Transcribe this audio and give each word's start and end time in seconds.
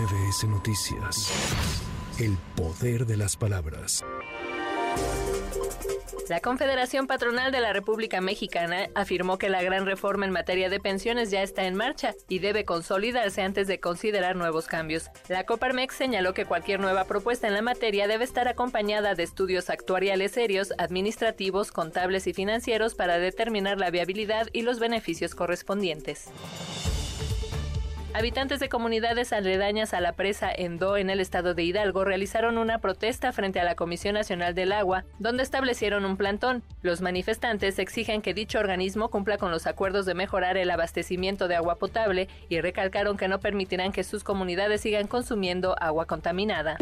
MBS 0.00 0.44
Noticias. 0.44 1.30
El 2.18 2.38
poder 2.56 3.04
de 3.04 3.18
las 3.18 3.36
palabras. 3.36 4.02
La 6.30 6.40
Confederación 6.40 7.06
Patronal 7.06 7.52
de 7.52 7.60
la 7.60 7.74
República 7.74 8.22
Mexicana 8.22 8.88
afirmó 8.94 9.36
que 9.36 9.50
la 9.50 9.62
gran 9.62 9.84
reforma 9.84 10.24
en 10.24 10.32
materia 10.32 10.70
de 10.70 10.80
pensiones 10.80 11.30
ya 11.30 11.42
está 11.42 11.66
en 11.66 11.74
marcha 11.74 12.14
y 12.28 12.38
debe 12.38 12.64
consolidarse 12.64 13.42
antes 13.42 13.66
de 13.66 13.78
considerar 13.78 14.36
nuevos 14.36 14.66
cambios. 14.66 15.10
La 15.28 15.44
Coparmex 15.44 15.94
señaló 15.94 16.32
que 16.32 16.46
cualquier 16.46 16.80
nueva 16.80 17.04
propuesta 17.04 17.48
en 17.48 17.54
la 17.54 17.62
materia 17.62 18.08
debe 18.08 18.24
estar 18.24 18.48
acompañada 18.48 19.14
de 19.14 19.24
estudios 19.24 19.68
actuariales 19.68 20.32
serios, 20.32 20.72
administrativos, 20.78 21.72
contables 21.72 22.26
y 22.26 22.32
financieros 22.32 22.94
para 22.94 23.18
determinar 23.18 23.78
la 23.78 23.90
viabilidad 23.90 24.48
y 24.54 24.62
los 24.62 24.78
beneficios 24.78 25.34
correspondientes. 25.34 26.30
Habitantes 28.12 28.58
de 28.58 28.68
comunidades 28.68 29.32
aledañas 29.32 29.94
a 29.94 30.00
la 30.00 30.12
presa 30.12 30.50
Endo 30.52 30.96
en 30.96 31.10
el 31.10 31.20
estado 31.20 31.54
de 31.54 31.62
Hidalgo 31.62 32.04
realizaron 32.04 32.58
una 32.58 32.78
protesta 32.78 33.32
frente 33.32 33.60
a 33.60 33.64
la 33.64 33.76
Comisión 33.76 34.14
Nacional 34.14 34.52
del 34.52 34.72
Agua, 34.72 35.04
donde 35.20 35.44
establecieron 35.44 36.04
un 36.04 36.16
plantón. 36.16 36.64
Los 36.82 37.02
manifestantes 37.02 37.78
exigen 37.78 38.20
que 38.20 38.34
dicho 38.34 38.58
organismo 38.58 39.10
cumpla 39.10 39.38
con 39.38 39.52
los 39.52 39.68
acuerdos 39.68 40.06
de 40.06 40.14
mejorar 40.14 40.56
el 40.56 40.70
abastecimiento 40.70 41.46
de 41.46 41.54
agua 41.54 41.76
potable 41.76 42.28
y 42.48 42.60
recalcaron 42.60 43.16
que 43.16 43.28
no 43.28 43.38
permitirán 43.38 43.92
que 43.92 44.02
sus 44.02 44.24
comunidades 44.24 44.80
sigan 44.80 45.06
consumiendo 45.06 45.76
agua 45.80 46.06
contaminada. 46.06 46.78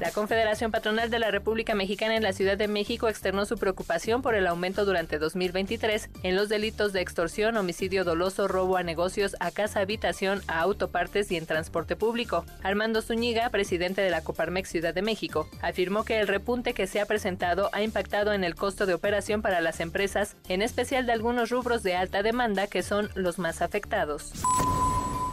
La 0.00 0.12
Confederación 0.12 0.70
Patronal 0.70 1.10
de 1.10 1.18
la 1.18 1.32
República 1.32 1.74
Mexicana 1.74 2.14
en 2.14 2.22
la 2.22 2.32
Ciudad 2.32 2.56
de 2.56 2.68
México 2.68 3.08
externó 3.08 3.44
su 3.46 3.58
preocupación 3.58 4.22
por 4.22 4.36
el 4.36 4.46
aumento 4.46 4.84
durante 4.84 5.18
2023 5.18 6.10
en 6.22 6.36
los 6.36 6.48
delitos 6.48 6.92
de 6.92 7.00
extorsión, 7.00 7.56
homicidio 7.56 8.04
doloso, 8.04 8.46
robo 8.46 8.76
a 8.76 8.84
negocios, 8.84 9.34
a 9.40 9.50
casa, 9.50 9.80
habitación, 9.80 10.40
a 10.46 10.60
autopartes 10.60 11.32
y 11.32 11.36
en 11.36 11.46
transporte 11.46 11.96
público. 11.96 12.44
Armando 12.62 13.02
Zúñiga, 13.02 13.50
presidente 13.50 14.00
de 14.00 14.10
la 14.10 14.22
Coparmex 14.22 14.68
Ciudad 14.68 14.94
de 14.94 15.02
México, 15.02 15.48
afirmó 15.62 16.04
que 16.04 16.20
el 16.20 16.28
repunte 16.28 16.74
que 16.74 16.86
se 16.86 17.00
ha 17.00 17.06
presentado 17.06 17.68
ha 17.72 17.82
impactado 17.82 18.32
en 18.32 18.44
el 18.44 18.54
costo 18.54 18.86
de 18.86 18.94
operación 18.94 19.42
para 19.42 19.60
las 19.60 19.80
empresas, 19.80 20.36
en 20.48 20.62
especial 20.62 21.06
de 21.06 21.12
algunos 21.12 21.50
rubros 21.50 21.82
de 21.82 21.96
alta 21.96 22.22
demanda 22.22 22.68
que 22.68 22.84
son 22.84 23.10
los 23.16 23.40
más 23.40 23.62
afectados. 23.62 24.32